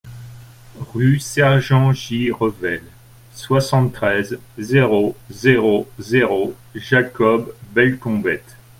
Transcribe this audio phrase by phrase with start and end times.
[0.93, 2.81] Rue Sergent J-Revel,
[3.35, 8.55] soixante-treize, zéro zéro zéro Jacob-Bellecombette